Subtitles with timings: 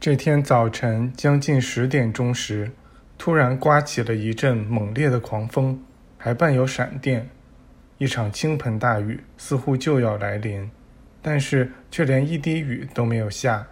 [0.00, 2.72] 这天早晨将近十点钟时，
[3.18, 5.78] 突然刮起了一阵猛烈的狂风，
[6.16, 7.28] 还伴有闪电，
[7.98, 10.70] 一场倾盆大雨似乎就要来临，
[11.20, 13.66] 但是却连一滴雨都没有下。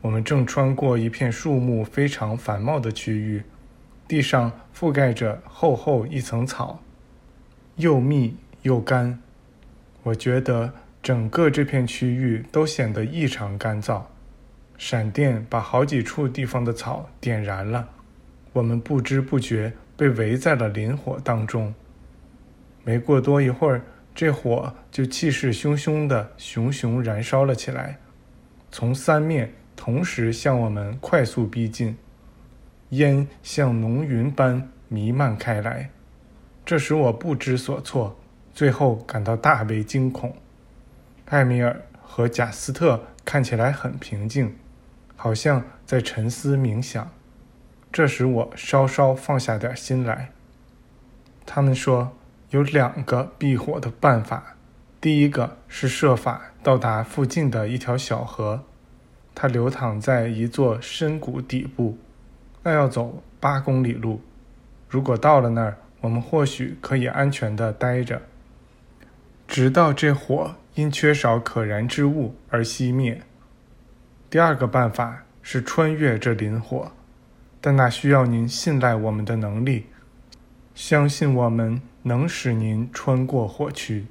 [0.00, 3.40] 我们正穿过一片树木非常繁茂的区域，
[4.08, 6.82] 地上覆盖着厚厚一层草，
[7.76, 9.16] 又密又干。
[10.02, 14.02] 我觉得整个这片区域都显得异常干燥。
[14.78, 17.88] 闪电把好几处地方的草点燃了，
[18.52, 21.74] 我们不知不觉被围在了林火当中。
[22.84, 23.82] 没过多一会儿，
[24.14, 27.98] 这火就气势汹汹地熊熊燃烧了起来，
[28.70, 29.52] 从三面。
[29.78, 31.98] 同时向我们快速逼近，
[32.88, 35.90] 烟像浓云般弥漫开来，
[36.64, 38.18] 这使我不知所措，
[38.54, 40.34] 最后感到大为惊恐。
[41.26, 44.56] 艾米尔和贾斯特看起来很平静，
[45.16, 47.10] 好像在沉思冥想，
[47.90, 50.30] 这使我稍稍放下点心来。
[51.44, 52.16] 他们说
[52.50, 54.56] 有两个避火的办法，
[55.00, 58.62] 第一个是设法到达附近的一条小河。
[59.34, 61.98] 它流淌在一座深谷底部，
[62.62, 64.20] 那要走八公里路。
[64.88, 68.22] 如果到了那儿，我们或许可以安全地待着，
[69.46, 73.22] 直到这火因缺少可燃之物而熄灭。
[74.28, 76.92] 第二个办法是穿越这林火，
[77.60, 79.86] 但那需要您信赖我们的能力，
[80.74, 84.06] 相信我们能使您穿过火区。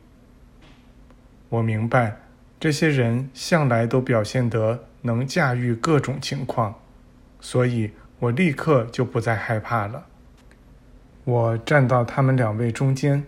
[1.49, 2.17] 我明白，
[2.59, 4.85] 这些人向来都表现得。
[5.05, 6.73] 能驾驭各种情况，
[7.39, 10.07] 所以我立刻就不再害怕了。
[11.25, 13.23] 我站到他们两位中间，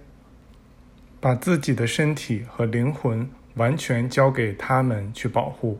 [1.19, 5.79] 把自己的身体和灵魂完全交给他们去保护。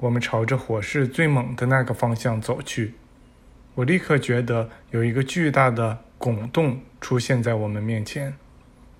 [0.00, 2.94] 我们朝着火势最猛的那个方向走去。
[3.76, 8.34] 我立刻觉得有一个巨大的拱洞出现在我们面前，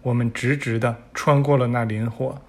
[0.02, 2.40] 我们直直地穿过了那林火，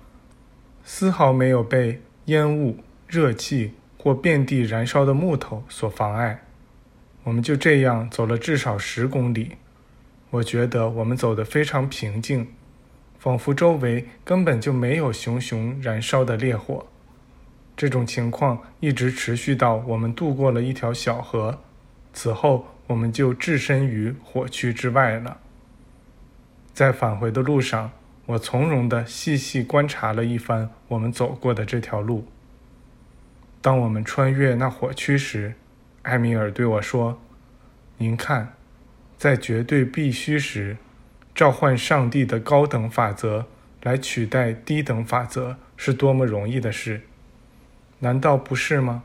[0.84, 2.78] 丝毫没有被烟雾。
[3.07, 6.45] 热气或遍地燃烧的木头所妨碍，
[7.25, 9.57] 我们就这样走了至少十公里。
[10.29, 12.47] 我觉得我们走得非常平静，
[13.19, 16.88] 仿佛周围根本就没有熊熊燃烧的烈火。
[17.81, 21.57] 这种情况一直持续到我们渡过了一条小河，
[22.13, 25.39] 此后我们就置身于火区之外了。
[26.75, 27.89] 在返回的路上，
[28.27, 32.27] 我从容地细细观察了一番我们走过的这条路。
[33.63, 35.55] 当我们穿越那火区时，
[36.03, 37.19] 埃米尔对我说
[37.97, 38.53] ：“您看，
[39.17, 40.77] 在绝对必须时，
[41.33, 43.47] 召唤上帝的高等法则
[43.81, 47.01] 来取代低等法则是多么容易的事，
[48.03, 49.03] 难道不是吗？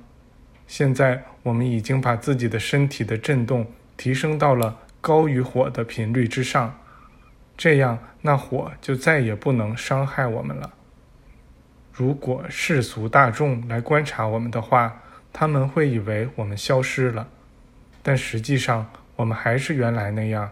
[0.67, 6.77] 现在我们已经把自己的身体的振动提升到了高于火的频率之上，
[7.57, 10.73] 这样那火就再也不能伤害我们了。”
[11.93, 15.03] 如果世俗大众来观察我们的话，
[15.33, 17.29] 他们会以为我们消失了，
[18.03, 20.51] 但实际上我们还是原来那样。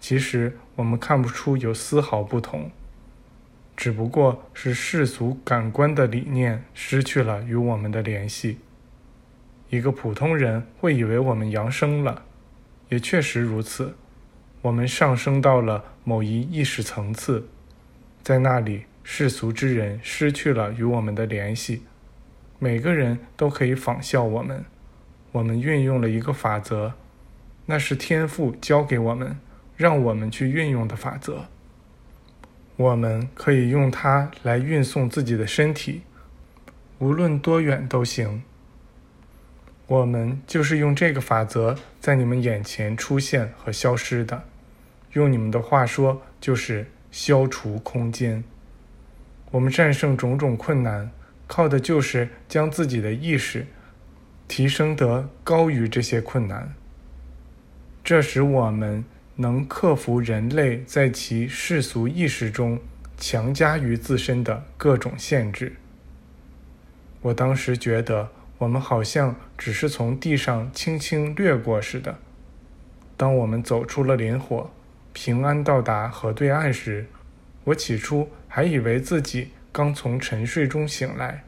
[0.00, 2.70] 其实我们看不出有丝毫不同，
[3.78, 8.58] 只不过是世俗感官的理念失去了与我们的联系。
[9.70, 12.24] 一个普通人会以为我们扬升了，
[12.88, 13.94] 也确实如此。
[14.62, 17.46] 我们上升到了某一意识层次，
[18.24, 18.86] 在那里。
[19.04, 21.84] 世俗之人失去了与我们的联系，
[22.58, 24.64] 每个人都可以仿效我们。
[25.32, 26.92] 我们运用了一个法则，
[27.64, 29.38] 那是天赋教给我们，
[29.76, 31.46] 让我们去运用的法则。
[32.78, 36.02] 我们可以用它来运送自己的身体，
[37.00, 38.44] 无论多远都行。
[39.88, 44.44] 我们就是用这个法则在你们眼前出现和消失的。
[45.14, 48.44] 用你们的话说，就是消除空间。
[49.50, 51.10] 我们战胜种种困难，
[51.48, 53.66] 靠的就是将自己的意识
[54.46, 56.72] 提升得高于这些困难。
[58.04, 59.04] 这使我们
[59.40, 62.78] 能克服人类在其世俗意识中
[63.16, 65.76] 强加于自身的各种限制。
[67.22, 72.18] 我当时觉得，我们好像只是从地上轻轻掠过似的。
[73.16, 74.70] 当我们走出了林火，
[75.12, 77.06] 平安到达河对岸时，
[77.64, 78.28] 我起初。
[78.50, 81.44] 还以为自己刚从沉睡中醒来，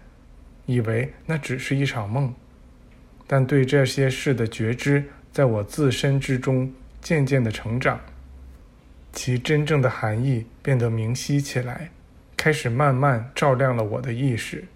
[0.66, 2.32] 以为那只是一场梦，
[3.26, 6.70] 但对这些事的觉知在我自身之中
[7.00, 8.00] 渐渐的成长，
[9.12, 11.90] 其真正的含义变得明晰起来，
[12.36, 14.66] 开始慢慢照亮了我的意识。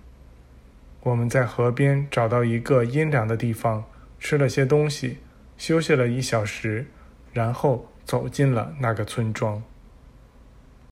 [1.02, 3.84] 我们在河边找到一个阴凉的地方，
[4.18, 5.18] 吃了些东西，
[5.58, 6.86] 休息了一小时，
[7.32, 9.62] 然后走进了那个村庄。